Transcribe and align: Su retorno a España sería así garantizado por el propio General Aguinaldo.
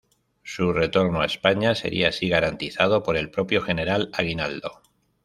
Su 0.41 0.73
retorno 0.73 1.21
a 1.21 1.27
España 1.27 1.75
sería 1.75 2.07
así 2.09 2.27
garantizado 2.27 3.03
por 3.03 3.15
el 3.17 3.29
propio 3.29 3.61
General 3.61 4.09
Aguinaldo. 4.13 4.81